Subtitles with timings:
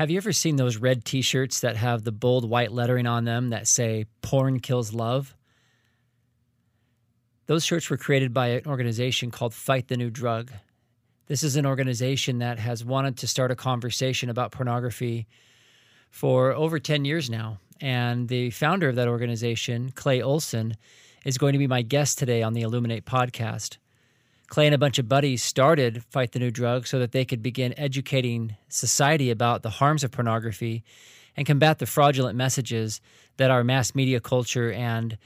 [0.00, 3.26] Have you ever seen those red t shirts that have the bold white lettering on
[3.26, 5.36] them that say, Porn Kills Love?
[7.44, 10.52] Those shirts were created by an organization called Fight the New Drug.
[11.26, 15.26] This is an organization that has wanted to start a conversation about pornography
[16.08, 17.58] for over 10 years now.
[17.78, 20.78] And the founder of that organization, Clay Olsen,
[21.26, 23.76] is going to be my guest today on the Illuminate podcast.
[24.50, 27.40] Clay and a bunch of buddies started Fight the New Drug so that they could
[27.40, 30.82] begin educating society about the harms of pornography
[31.36, 33.00] and combat the fraudulent messages
[33.36, 35.16] that our mass media culture and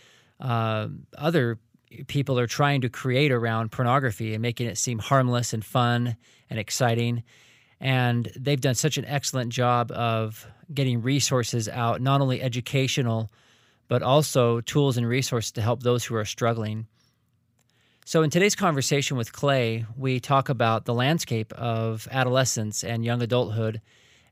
[0.41, 1.59] uh, other
[2.07, 6.17] people are trying to create around pornography and making it seem harmless and fun
[6.51, 7.23] and exciting.
[7.81, 13.33] And they've done such an excellent job of getting resources out, not only educational,
[13.89, 16.87] but also tools and resources to help those who are struggling.
[18.07, 23.23] So, in today's conversation with Clay, we talk about the landscape of adolescence and young
[23.23, 23.81] adulthood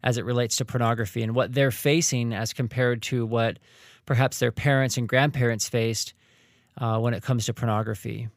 [0.02, 3.58] as it relates to pornography and what they're facing as compared to what
[4.04, 6.12] perhaps their parents and grandparents faced
[6.76, 8.28] uh, when it comes to pornography.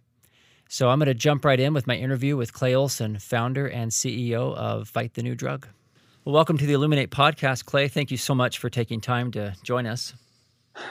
[0.70, 3.92] So, I'm going to jump right in with my interview with Clay Olsen, founder and
[3.92, 5.68] CEO of Fight the New Drug.
[6.24, 7.90] Well, welcome to the Illuminate podcast, Clay.
[7.90, 10.14] Thank you so much for taking time to join us.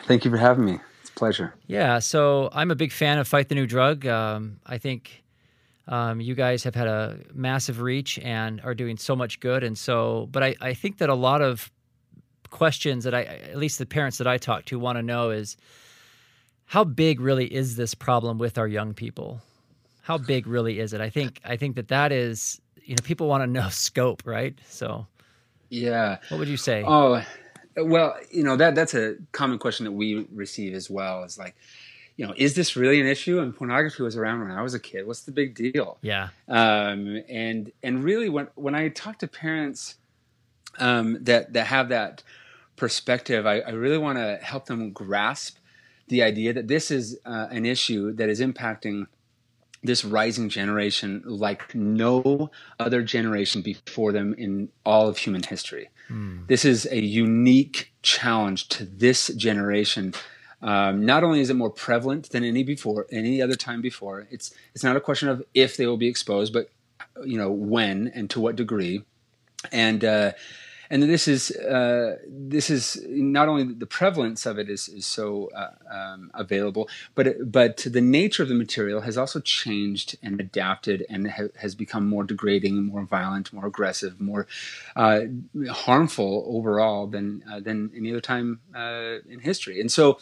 [0.05, 0.81] Thank you for having me
[1.15, 1.55] pleasure.
[1.67, 4.07] Yeah, so I'm a big fan of Fight the New Drug.
[4.07, 5.25] Um, I think
[5.89, 9.63] um, you guys have had a massive reach and are doing so much good.
[9.63, 11.71] And so, but I, I think that a lot of
[12.51, 15.57] questions that I, at least the parents that I talk to, want to know is
[16.67, 19.41] how big really is this problem with our young people?
[20.03, 21.01] How big really is it?
[21.01, 24.59] I think I think that that is you know people want to know scope, right?
[24.69, 25.07] So,
[25.71, 26.19] yeah.
[26.29, 26.85] What would you say?
[26.87, 27.23] Oh,
[27.77, 31.25] well, you know that that's a common question that we receive as well.
[31.25, 31.55] Is like,
[32.17, 33.41] you know, is this really an issue?
[33.41, 35.07] And pornography was around when I was a kid.
[35.07, 35.99] What's the big deal?
[36.03, 36.29] Yeah.
[36.49, 39.97] Um, and and really, when when I talk to parents
[40.79, 42.23] um, that that have that
[42.77, 45.59] perspective, I, I really want to help them grasp
[46.09, 49.07] the idea that this is uh, an issue that is impacting
[49.85, 52.51] this rising generation like no
[52.81, 55.91] other generation before them in all of human history.
[56.09, 56.47] Mm.
[56.49, 60.15] This is a unique challenge to this generation.
[60.63, 64.27] Um, not only is it more prevalent than any before, any other time before.
[64.31, 66.71] It's it's not a question of if they will be exposed, but
[67.25, 69.05] you know when and to what degree.
[69.71, 70.33] And uh,
[70.95, 75.51] and this is uh, this is not only the prevalence of it is, is so
[75.53, 81.05] uh, um, available, but but the nature of the material has also changed and adapted
[81.11, 84.47] and ha- has become more degrading, more violent, more aggressive, more
[84.95, 85.23] uh,
[85.69, 89.81] harmful overall than uh, than any other time uh, in history.
[89.81, 90.21] And so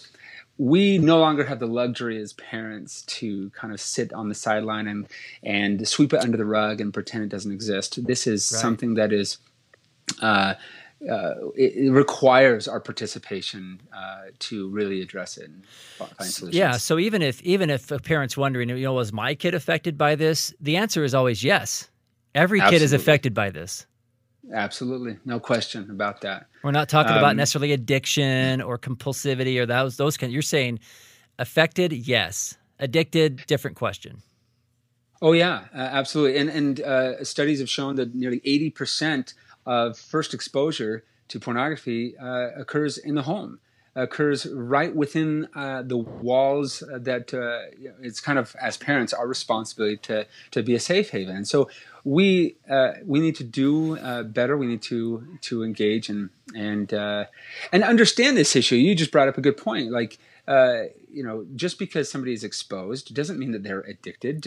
[0.57, 4.89] we no longer have the luxury as parents to kind of sit on the sideline
[4.89, 5.07] and
[5.43, 8.07] and sweep it under the rug and pretend it doesn't exist.
[8.07, 8.61] This is right.
[8.63, 9.37] something that is
[10.21, 10.55] uh,
[11.11, 16.57] uh, it, it, requires our participation uh, to really address it and find solutions.
[16.57, 16.73] Yeah.
[16.73, 20.15] So even if even if a parent's wondering, you know, was my kid affected by
[20.15, 20.55] this?
[20.61, 21.91] The answer is always yes.
[22.35, 22.79] Every Absolutely.
[22.79, 23.87] kid is affected by this.
[24.53, 26.47] Absolutely, no question about that.
[26.65, 30.33] We're not talking um, about necessarily addiction or compulsivity or those those kind.
[30.33, 30.81] You're saying
[31.39, 32.57] affected, yes.
[32.79, 34.23] Addicted, different question.
[35.21, 36.39] Oh yeah, uh, absolutely.
[36.39, 39.35] And and uh, studies have shown that nearly eighty percent
[39.67, 43.59] of first exposure to pornography uh, occurs in the home
[43.95, 49.99] occurs right within uh, the walls that uh, it's kind of as parents our responsibility
[49.99, 51.37] to to be a safe haven.
[51.37, 51.69] And so
[52.05, 54.57] we uh, we need to do uh, better.
[54.57, 57.27] We need to to engage and and uh,
[57.71, 58.77] and understand this issue.
[58.77, 59.91] You just brought up a good point.
[59.91, 60.19] Like
[61.11, 64.47] you know just because somebody is exposed doesn't mean that they're addicted.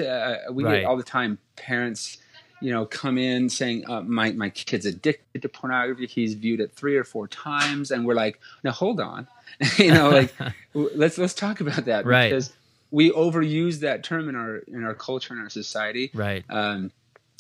[0.52, 0.82] We right.
[0.82, 1.38] get all the time.
[1.56, 2.18] Parents
[2.66, 6.08] you know, come in saying uh, my my kid's addicted to pornography.
[6.08, 9.28] He's viewed it three or four times, and we're like, now hold on,
[9.78, 10.34] you know, like
[10.74, 12.32] let's let's talk about that right.
[12.32, 12.54] because
[12.90, 16.10] we overuse that term in our in our culture in our society.
[16.16, 16.44] Right.
[16.50, 16.92] Um,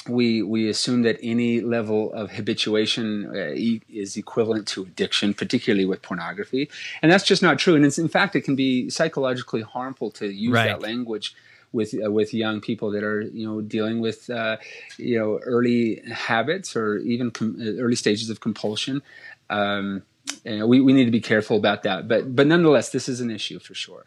[0.07, 5.85] we we assume that any level of habituation uh, e- is equivalent to addiction, particularly
[5.85, 6.69] with pornography,
[7.01, 7.73] and that's just not true.
[7.73, 10.67] And in fact, it can be psychologically harmful to use right.
[10.67, 11.33] that language
[11.75, 14.57] with uh, with young people that are you know dealing with uh,
[14.97, 19.01] you know early habits or even com- uh, early stages of compulsion.
[19.49, 20.03] Um,
[20.43, 23.59] we, we need to be careful about that, but but nonetheless, this is an issue
[23.59, 24.05] for sure.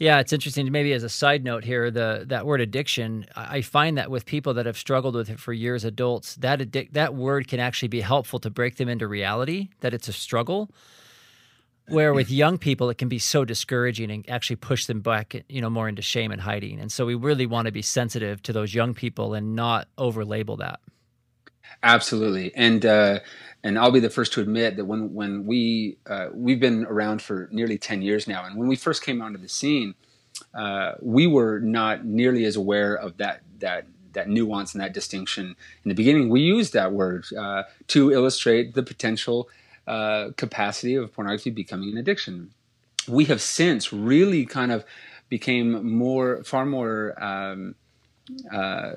[0.00, 0.72] Yeah, it's interesting.
[0.72, 4.54] Maybe as a side note here, the that word addiction, I find that with people
[4.54, 8.00] that have struggled with it for years, adults, that addic- that word can actually be
[8.00, 10.70] helpful to break them into reality that it's a struggle.
[11.90, 15.60] Where with young people, it can be so discouraging and actually push them back, you
[15.60, 16.80] know, more into shame and hiding.
[16.80, 20.58] And so we really want to be sensitive to those young people and not overlabel
[20.58, 20.80] that.
[21.82, 23.20] Absolutely, and uh,
[23.62, 27.22] and I'll be the first to admit that when when we uh, we've been around
[27.22, 29.94] for nearly ten years now, and when we first came onto the scene,
[30.54, 35.56] uh, we were not nearly as aware of that that that nuance and that distinction
[35.84, 36.28] in the beginning.
[36.28, 39.48] We used that word uh, to illustrate the potential
[39.86, 42.50] uh, capacity of pornography becoming an addiction.
[43.08, 44.84] We have since really kind of
[45.28, 47.74] became more, far more um,
[48.52, 48.92] uh,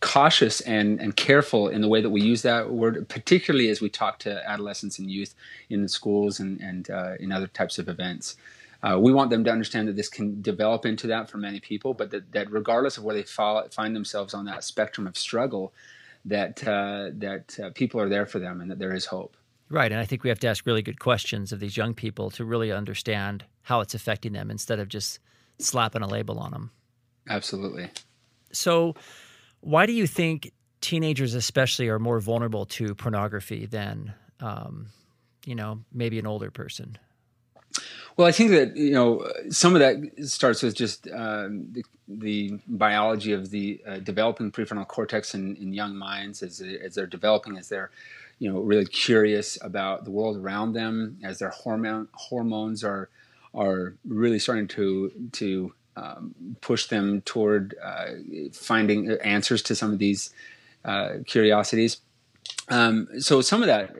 [0.00, 3.88] cautious and, and careful in the way that we use that word, particularly as we
[3.88, 5.34] talk to adolescents and youth
[5.70, 8.36] in schools and, and uh, in other types of events.
[8.82, 11.94] Uh, we want them to understand that this can develop into that for many people,
[11.94, 15.72] but that, that regardless of where they fall, find themselves on that spectrum of struggle,
[16.26, 19.36] that uh, that uh, people are there for them and that there is hope.
[19.70, 19.90] Right.
[19.90, 22.44] And I think we have to ask really good questions of these young people to
[22.44, 25.18] really understand how it's affecting them instead of just
[25.58, 26.70] slapping a label on them.
[27.28, 27.88] Absolutely.
[28.52, 28.94] So,
[29.60, 34.88] why do you think teenagers, especially, are more vulnerable to pornography than, um,
[35.46, 36.98] you know, maybe an older person?
[38.16, 42.60] Well, I think that you know some of that starts with just um, the, the,
[42.68, 47.56] biology of the uh, developing prefrontal cortex in, in young minds as, as they're developing,
[47.56, 47.90] as they're
[48.38, 53.08] you know really curious about the world around them as their hormone hormones are
[53.54, 58.06] are really starting to to um, push them toward uh,
[58.52, 60.30] finding answers to some of these
[60.84, 61.98] uh, curiosities.
[62.68, 63.94] Um, so some of that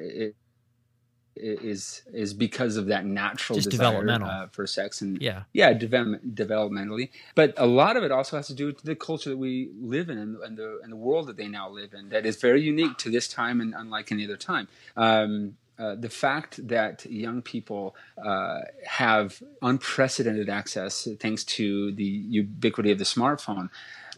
[1.37, 5.43] is is because of that natural Just desire uh, for sex and yeah.
[5.53, 7.11] Yeah develop, developmentally.
[7.35, 10.11] But a lot of it also has to do with the culture that we live
[10.11, 12.63] in and, and, the and the world that they now live in that is very
[12.63, 14.69] unique to this time and unlike any other time.
[14.97, 22.93] Um, uh, the fact that young people uh, have unprecedented access thanks to the ubiquity
[22.93, 23.69] of the smartphone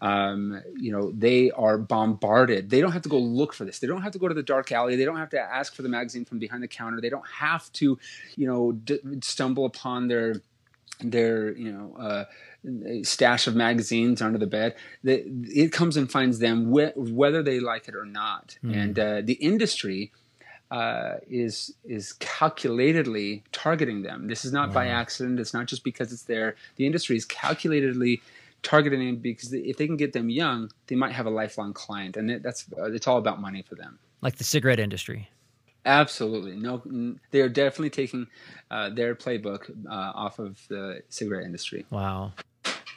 [0.01, 3.87] um, you know they are bombarded they don't have to go look for this they
[3.87, 5.89] don't have to go to the dark alley they don't have to ask for the
[5.89, 7.99] magazine from behind the counter they don't have to
[8.37, 10.37] you know d- stumble upon their
[11.01, 12.25] their you know uh,
[13.03, 17.89] stash of magazines under the bed it comes and finds them wh- whether they like
[17.89, 18.75] it or not mm.
[18.75, 20.13] and uh, the industry
[20.71, 24.27] uh, is is calculatedly targeting them.
[24.27, 24.75] This is not wow.
[24.75, 25.39] by accident.
[25.39, 26.57] It's not just because it's there.
[26.75, 28.21] The industry is calculatedly
[28.67, 32.17] targeting them because if they can get them young, they might have a lifelong client,
[32.17, 33.99] and that's it's all about money for them.
[34.21, 35.31] Like the cigarette industry.
[35.85, 36.83] Absolutely, no,
[37.31, 38.27] they are definitely taking
[38.73, 41.87] uh, their playbook uh, off of the cigarette industry.
[41.91, 42.33] Wow,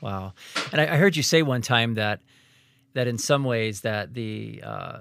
[0.02, 0.34] wow!
[0.72, 2.20] And I, I, heard you say one time that
[2.94, 5.00] that in some ways that the uh,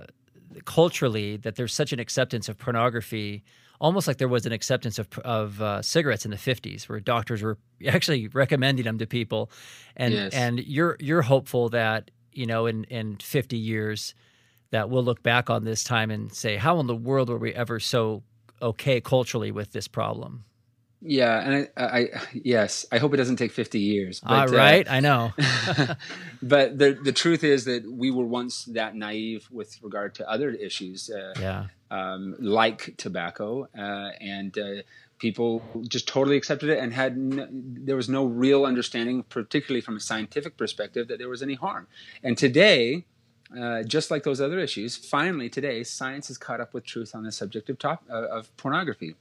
[0.66, 3.42] culturally that there's such an acceptance of pornography
[3.80, 7.42] almost like there was an acceptance of, of uh, cigarettes in the 50s where doctors
[7.42, 9.50] were actually recommending them to people
[9.96, 10.32] and yes.
[10.32, 14.14] and you're you're hopeful that you know in in 50 years
[14.70, 17.54] that we'll look back on this time and say how in the world were we
[17.54, 18.22] ever so
[18.60, 20.44] okay culturally with this problem
[21.00, 24.20] yeah, and I, I, yes, I hope it doesn't take fifty years.
[24.20, 25.32] But, uh, right, uh, I know.
[26.42, 30.50] but the the truth is that we were once that naive with regard to other
[30.50, 34.82] issues, uh, yeah, um, like tobacco, uh, and uh,
[35.18, 37.14] people just totally accepted it and had
[37.86, 41.86] there was no real understanding, particularly from a scientific perspective, that there was any harm.
[42.22, 43.04] And today.
[43.58, 47.24] Uh, just like those other issues, finally today, science has caught up with truth on
[47.24, 49.14] the subject of, top, of pornography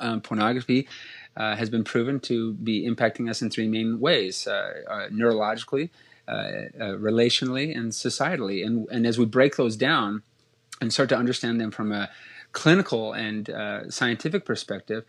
[0.00, 0.88] um, pornography
[1.36, 5.90] uh, has been proven to be impacting us in three main ways uh, uh neurologically,
[6.28, 8.64] uh, uh, relationally, and societally.
[8.64, 10.22] And, and as we break those down
[10.80, 12.10] and start to understand them from a
[12.52, 13.50] clinical and
[13.88, 15.04] scientific perspective,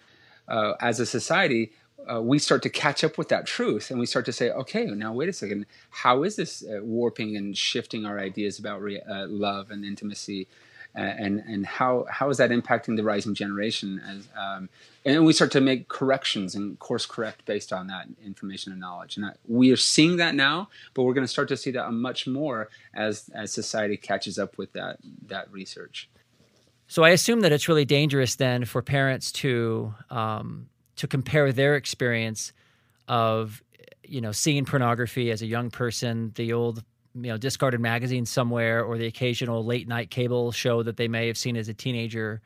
[0.79, 1.71] as a society,
[2.09, 4.85] uh, we start to catch up with that truth and we start to say, okay,
[4.85, 9.01] now wait a second, how is this uh, warping and shifting our ideas about re-
[9.01, 10.47] uh, love and intimacy
[11.01, 14.69] and and how how is that impacting the rising generation as um,
[15.05, 19.15] and we start to make corrections and course correct based on that information and knowledge.
[19.15, 21.91] And that, we are seeing that now but we're going to start to see that
[21.91, 26.09] much more as as society catches up with that that research.
[26.87, 31.75] So i assume that it's really dangerous then for parents to um, to compare their
[31.75, 32.53] experience
[33.07, 33.61] of
[34.07, 36.83] you know, seeing pornography as a young person, the old
[37.21, 41.27] you know discarded magazine somewhere or the occasional late night cable show that they may
[41.27, 42.41] have seen as a teenager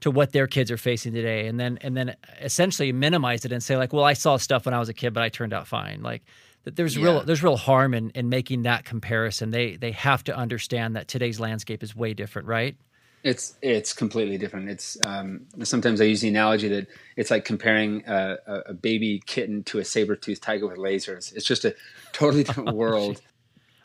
[0.00, 3.62] to what their kids are facing today and then and then essentially minimize it and
[3.62, 5.66] say like well i saw stuff when i was a kid but i turned out
[5.66, 6.22] fine like
[6.64, 7.04] there's yeah.
[7.04, 11.08] real there's real harm in in making that comparison they they have to understand that
[11.08, 12.76] today's landscape is way different right
[13.22, 14.68] it's it's completely different.
[14.68, 19.62] It's um, sometimes I use the analogy that it's like comparing a, a baby kitten
[19.64, 21.32] to a saber toothed tiger with lasers.
[21.34, 21.74] It's just a
[22.12, 23.20] totally different oh, world.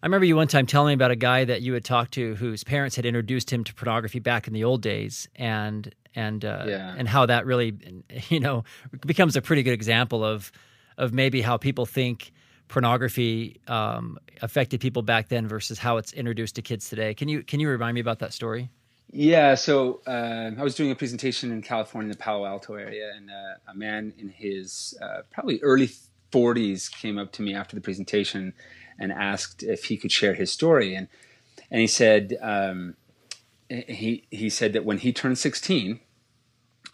[0.02, 2.36] I remember you one time telling me about a guy that you had talked to
[2.36, 6.66] whose parents had introduced him to pornography back in the old days, and and uh,
[6.68, 6.94] yeah.
[6.98, 8.64] and how that really, you know,
[9.06, 10.52] becomes a pretty good example of
[10.98, 12.32] of maybe how people think
[12.68, 17.14] pornography um, affected people back then versus how it's introduced to kids today.
[17.14, 18.70] Can you can you remind me about that story?
[19.12, 23.14] Yeah, so uh, I was doing a presentation in California, in the Palo Alto area,
[23.16, 25.90] and uh, a man in his uh, probably early
[26.32, 28.54] 40s came up to me after the presentation
[29.00, 30.96] and asked if he could share his story.
[30.96, 31.08] And
[31.70, 32.96] and he said um,
[33.70, 36.00] he he said that when he turned 16,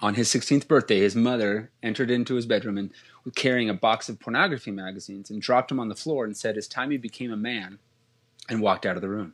[0.03, 2.91] on his 16th birthday, his mother entered into his bedroom and
[3.35, 6.67] carrying a box of pornography magazines and dropped him on the floor and said, "It's
[6.67, 7.79] time you became a man,"
[8.49, 9.33] and walked out of the room.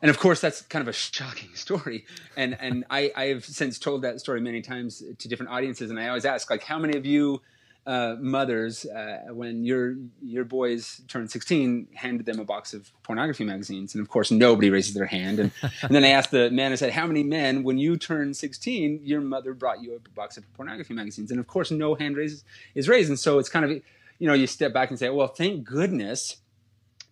[0.00, 2.04] And of course, that's kind of a shocking story.
[2.36, 5.98] And and I, I have since told that story many times to different audiences, and
[5.98, 7.42] I always ask, like, how many of you
[7.84, 13.44] uh, mothers, uh, when your your boys turned 16, handed them a box of pornography
[13.44, 15.40] magazines, and of course nobody raises their hand.
[15.40, 15.50] And,
[15.82, 19.00] and then I asked the man, I said, "How many men, when you turned 16,
[19.02, 22.44] your mother brought you a box of pornography magazines?" And of course, no hand raises
[22.76, 23.08] is raised.
[23.08, 23.70] And so it's kind of,
[24.18, 26.36] you know, you step back and say, "Well, thank goodness."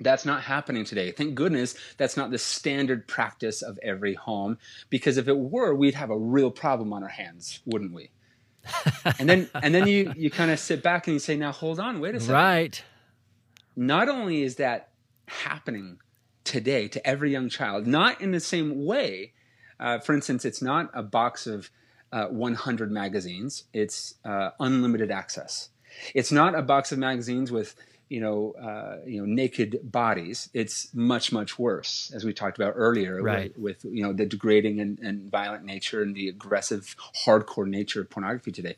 [0.02, 1.12] That's not happening today.
[1.12, 4.56] Thank goodness that's not the standard practice of every home,
[4.88, 8.08] because if it were, we'd have a real problem on our hands, wouldn't we?
[9.18, 11.80] And then and then you you kind of sit back and you say, now hold
[11.80, 12.34] on, wait a second.
[12.34, 12.84] Right.
[13.76, 14.90] Not only is that
[15.26, 15.98] happening
[16.44, 19.32] today to every young child, not in the same way.
[19.78, 21.70] Uh, for instance, it's not a box of
[22.12, 25.70] uh, 100 magazines; it's uh, unlimited access.
[26.14, 27.74] It's not a box of magazines with
[28.10, 30.50] you know, uh, you know, naked bodies.
[30.52, 33.56] It's much, much worse, as we talked about earlier, right.
[33.58, 38.02] with, with, you know the degrading and, and violent nature and the aggressive, hardcore nature
[38.02, 38.76] of pornography today.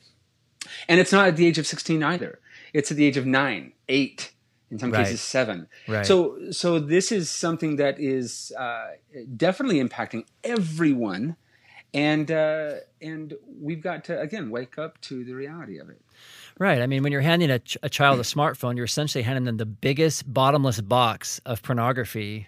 [0.86, 2.38] And it's not at the age of sixteen either.
[2.72, 4.32] It's at the age of nine, eight,
[4.70, 5.04] in some right.
[5.04, 5.66] cases seven.
[5.88, 6.06] Right.
[6.06, 8.90] So, so this is something that is uh,
[9.36, 11.36] definitely impacting everyone,
[11.94, 16.00] and uh, and we've got to again wake up to the reality of it.
[16.62, 16.81] Right.
[16.81, 19.57] I mean, when you're handing a, ch- a child a smartphone, you're essentially handing them
[19.57, 22.47] the biggest bottomless box of pornography.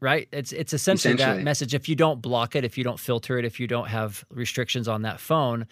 [0.00, 0.26] Right.
[0.32, 1.72] It's it's essentially, essentially, that message.
[1.72, 4.88] If you don't block it, if you don't filter it, if you don't have restrictions
[4.88, 5.68] on that phone,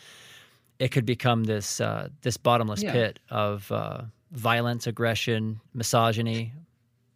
[0.79, 2.93] it could become this uh, this bottomless yeah.
[2.93, 6.53] pit of uh, violence, aggression, misogyny.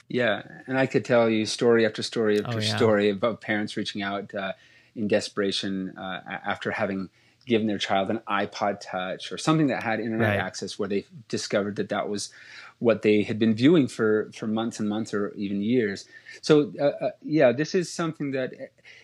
[0.08, 2.76] Yeah, and I could tell you story after story after oh, yeah.
[2.76, 4.54] story about parents reaching out uh,
[4.96, 7.08] in desperation uh, after having
[7.46, 10.44] given their child an iPod Touch or something that had internet right.
[10.44, 12.30] access, where they discovered that that was
[12.78, 16.04] what they had been viewing for for months and months or even years.
[16.42, 18.52] So uh, uh, yeah, this is something that,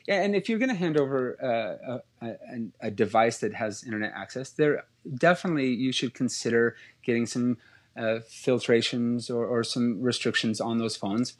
[0.06, 4.12] and if you're going to hand over uh, a, a, a, device that has internet
[4.14, 4.84] access, there
[5.14, 7.56] definitely you should consider getting some
[7.96, 11.34] uh, filtrations or, or some restrictions on those phones.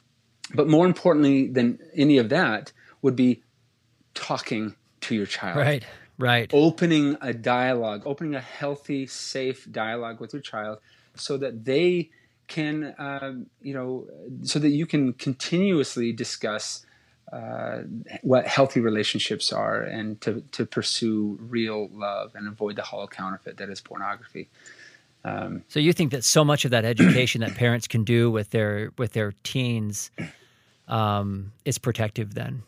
[0.55, 3.43] But more importantly than any of that would be
[4.13, 5.57] talking to your child.
[5.57, 5.83] Right
[6.17, 6.49] right.
[6.53, 10.79] Opening a dialogue opening a healthy safe dialogue with your child
[11.15, 12.09] so that they
[12.47, 14.05] can um, you know
[14.43, 16.85] so that you can continuously discuss
[17.31, 17.81] uh,
[18.21, 23.57] what healthy relationships are and to, to pursue real love and avoid the hollow counterfeit
[23.57, 24.49] that is pornography.
[25.25, 28.51] Um, so you think that so much of that education that parents can do with
[28.51, 30.11] their with their teens
[30.87, 32.61] um, is protective then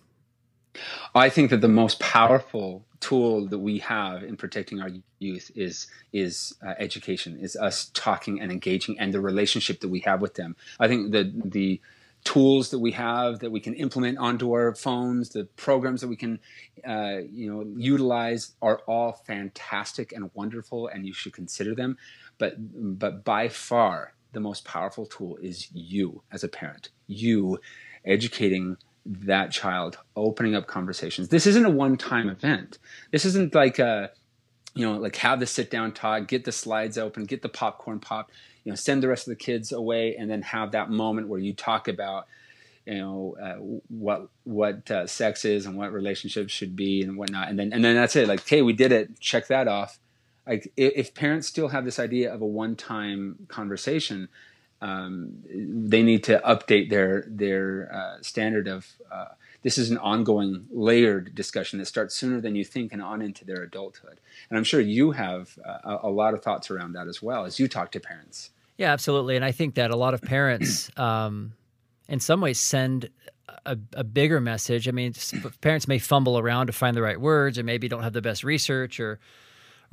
[1.14, 4.90] I think that the most powerful tool that we have in protecting our
[5.20, 10.00] youth is is uh, education, is us talking and engaging, and the relationship that we
[10.02, 10.56] have with them.
[10.80, 11.82] I think the the
[12.24, 16.16] tools that we have that we can implement onto our phones, the programs that we
[16.16, 16.40] can,
[16.86, 21.98] uh, you know, utilize are all fantastic and wonderful, and you should consider them.
[22.38, 22.56] But
[23.00, 26.90] but by far the most powerful tool is you as a parent.
[27.08, 27.60] You
[28.04, 31.30] educating that child, opening up conversations.
[31.30, 32.80] This isn't a one time event.
[33.12, 34.12] This isn't like a,
[34.74, 38.00] you know, like have the sit down talk, get the slides open, get the popcorn
[38.00, 38.32] pop,
[38.64, 41.40] you know, send the rest of the kids away, and then have that moment where
[41.40, 42.28] you talk about,
[42.86, 43.56] you know, uh,
[43.90, 47.86] what what uh, sex is and what relationships should be and whatnot, and then and
[47.86, 48.28] then that's it.
[48.28, 49.20] Like, hey we did it.
[49.20, 50.00] Check that off.
[50.48, 54.30] Like, if, if parents still have this idea of a one time conversation,
[54.82, 59.30] um, they need to update their their uh, standard of uh,
[59.64, 63.44] this is an ongoing layered discussion that starts sooner than you think and on into
[63.46, 64.20] their adulthood.
[64.50, 67.60] And i'm sure you have a, a lot of thoughts around that as well as
[67.60, 68.52] you talk to parents.
[68.78, 69.36] Yeah absolutely.
[69.36, 71.54] And i think that a lot of parents um,
[72.08, 73.10] in some ways send
[73.66, 74.88] a, a, bigger message.
[74.88, 75.14] I mean
[75.62, 78.44] parents may fumble around to find the right words or maybe don't have the best
[78.44, 79.20] research or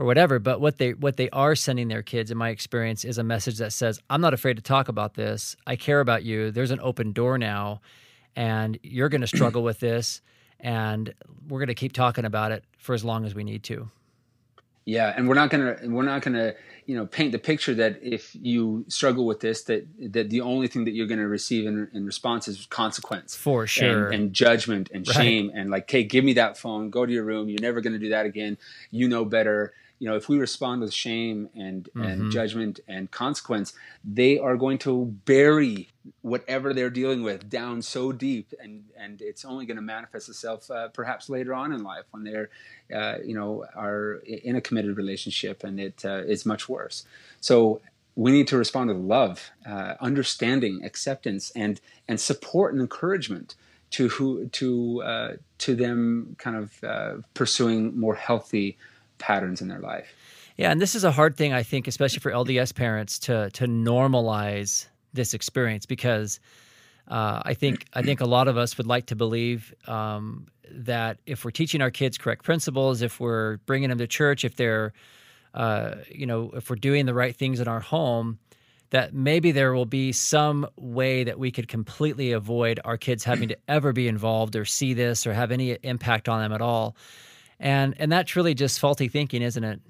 [0.02, 0.38] or whatever.
[0.40, 3.59] But what they what they are sending their kids, in my experience, is a message
[3.59, 5.56] that says, "I'm not afraid to talk about this.
[5.66, 6.50] I care about you.
[6.50, 7.80] There's an open door now,
[8.35, 10.21] and you're going to struggle with this,
[10.59, 11.14] and
[11.49, 13.88] we're going to keep talking about it for as long as we need to."
[14.85, 16.54] Yeah, and we're not gonna we're not gonna
[16.87, 20.66] you know paint the picture that if you struggle with this that that the only
[20.66, 24.32] thing that you're going to receive in, in response is consequence for sure and, and
[24.32, 25.16] judgment and right.
[25.16, 27.92] shame and like hey give me that phone go to your room you're never going
[27.92, 28.59] to do that again
[28.90, 32.02] you know better you know if we respond with shame and mm-hmm.
[32.02, 33.73] and judgment and consequence
[34.04, 35.88] they are going to bury
[36.23, 40.68] whatever they're dealing with down so deep and and it's only going to manifest itself
[40.73, 42.50] uh, perhaps later on in life when they're
[42.92, 47.06] uh, you know are in a committed relationship and it uh, is much worse
[47.40, 47.80] so
[48.16, 53.54] we need to respond with love uh, understanding acceptance and and support and encouragement
[53.92, 58.76] to who to uh, to them kind of uh, pursuing more healthy
[59.22, 60.12] patterns in their life.
[60.56, 63.66] Yeah, and this is a hard thing I think, especially for LDS parents, to to
[63.66, 66.40] normalize this experience because
[67.08, 71.18] uh, I think I think a lot of us would like to believe um, that
[71.26, 74.92] if we're teaching our kids correct principles, if we're bringing them to church, if they're
[75.54, 78.38] uh, you know if we're doing the right things in our home,
[78.90, 83.48] that maybe there will be some way that we could completely avoid our kids having
[83.48, 86.94] to ever be involved or see this or have any impact on them at all
[87.62, 89.81] and and that's really just faulty thinking, isn't it?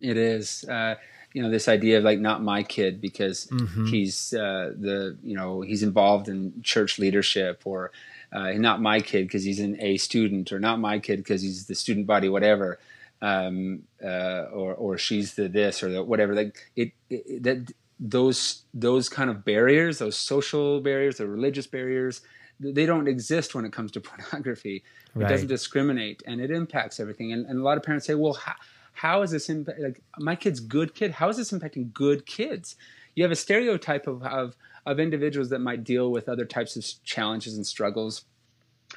[0.00, 0.64] It is.
[0.64, 0.96] Uh,
[1.32, 3.86] you know this idea of like not my kid because mm-hmm.
[3.86, 7.90] he's uh, the you know he's involved in church leadership or
[8.32, 11.66] uh, not my kid because he's an A student or not my kid because he's
[11.66, 12.78] the student body whatever
[13.22, 18.64] um, uh, or or she's the this or the whatever like it, it, that those
[18.74, 22.20] those kind of barriers those social barriers the religious barriers
[22.60, 24.82] they don't exist when it comes to pornography.
[25.14, 25.26] Right.
[25.26, 27.32] It doesn't discriminate and it impacts everything.
[27.32, 28.54] And, and a lot of parents say, well, how,
[28.92, 29.80] how is this impact?
[29.80, 31.12] Like my kid's good kid.
[31.12, 32.76] How is this impacting good kids?
[33.14, 37.04] You have a stereotype of, of, of individuals that might deal with other types of
[37.04, 38.24] challenges and struggles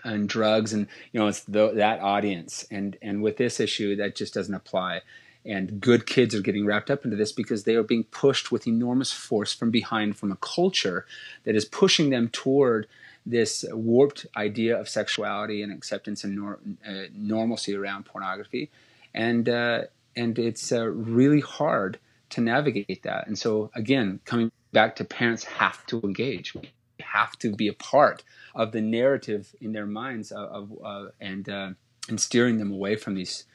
[0.04, 4.14] and drugs and you know it's the, that audience and and with this issue that
[4.14, 5.02] just doesn't apply
[5.46, 8.68] and good kids are getting wrapped up into this because they are being pushed with
[8.68, 11.06] enormous force from behind from a culture
[11.44, 12.88] that is pushing them toward
[13.26, 18.70] this warped idea of sexuality and acceptance and nor- uh, normalcy around pornography,
[19.14, 19.82] and uh,
[20.16, 22.00] and it's uh, really hard
[22.32, 23.28] to navigate that.
[23.28, 27.74] And so again, coming back to parents have to engage, we have to be a
[27.74, 31.70] part of the narrative in their minds of, of and uh,
[32.10, 33.46] and steering them away from these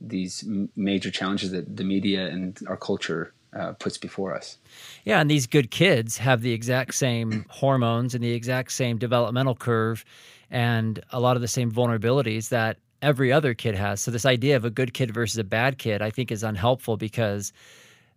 [0.00, 4.58] these major challenges that the media and our culture uh, puts before us.
[5.04, 9.54] Yeah, and these good kids have the exact same hormones and the exact same developmental
[9.54, 10.04] curve
[10.50, 14.00] and a lot of the same vulnerabilities that every other kid has.
[14.00, 16.96] So, this idea of a good kid versus a bad kid, I think, is unhelpful
[16.96, 17.52] because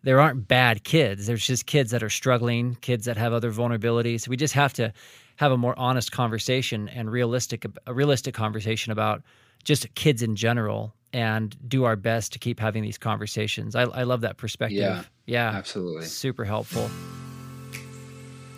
[0.04, 1.28] there aren't bad kids.
[1.28, 4.28] There's just kids that are struggling, kids that have other vulnerabilities.
[4.28, 4.94] We just have to
[5.38, 9.24] have a more honest conversation and realistic a realistic conversation about
[9.64, 13.76] just kids in general and do our best to keep having these conversations.
[13.76, 14.78] I, I love that perspective.
[14.78, 16.06] Yeah, yeah, absolutely.
[16.06, 16.90] Super helpful.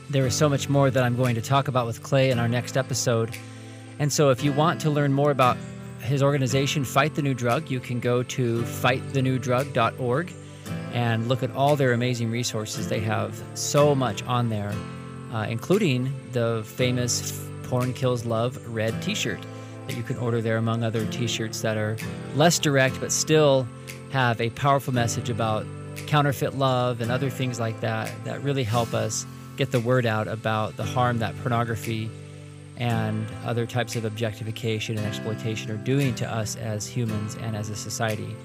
[0.10, 2.48] There is so much more that I'm going to talk about with Clay in our
[2.48, 3.38] next episode.
[4.00, 5.58] And so if you want to learn more about
[6.02, 10.34] his organization, Fight the New Drug, you can go to fightthenewdrug.org
[10.94, 12.88] and look at all their amazing resources.
[12.90, 14.74] They have so much on there,
[15.32, 19.40] uh, including the famous Porn Kills Love red t shirt
[19.89, 21.97] that you can order there, among other t shirts that are
[22.36, 23.67] less direct but still
[24.12, 25.65] have a powerful message about
[26.08, 29.25] counterfeit love and other things like that that really help us
[29.58, 32.10] get the word out about the harm that pornography
[32.78, 37.69] and other types of objectification and exploitation are doing to us as humans and as
[37.69, 38.36] a society.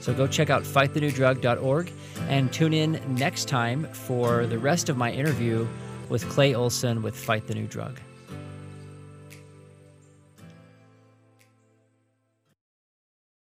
[0.00, 1.92] So go check out fightthenewdrug.org
[2.28, 5.68] and tune in next time for the rest of my interview
[6.08, 8.00] with Clay Olsen with Fight the New Drug.